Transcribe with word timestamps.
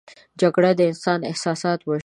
جګړه 0.41 0.71
د 0.75 0.81
انسان 0.91 1.19
احساسات 1.29 1.79
وژني 1.83 1.99